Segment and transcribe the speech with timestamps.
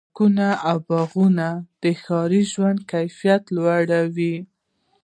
[0.15, 1.47] پارکونه او باغونه
[1.83, 4.35] د ښاري ژوند کیفیت لوړوي.